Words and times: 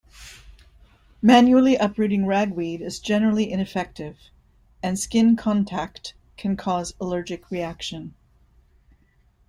Manually 1.21 1.75
uprooting 1.75 2.25
ragweed 2.25 2.81
is 2.81 2.97
generally 2.97 3.51
ineffective, 3.51 4.17
and 4.81 4.97
skin 4.97 5.35
contact 5.35 6.15
can 6.37 6.57
cause 6.57 6.95
allergic 6.99 7.51
reaction. 7.51 8.15